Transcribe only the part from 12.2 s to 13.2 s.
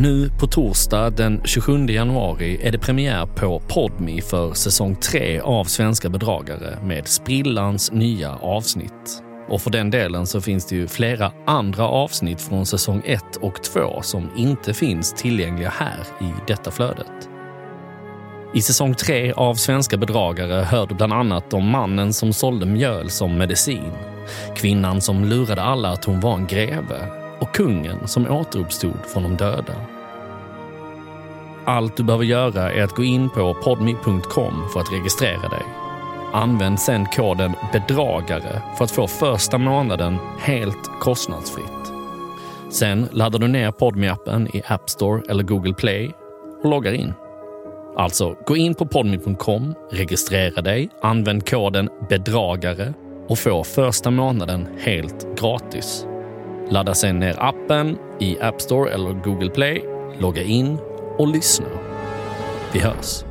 från säsong